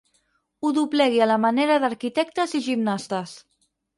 Ho 0.67 0.71
doblegui 0.77 1.19
a 1.25 1.27
la 1.31 1.35
manera 1.43 1.77
d'arquitectes 1.85 2.57
i 2.61 2.65
gimnastes. 2.71 3.37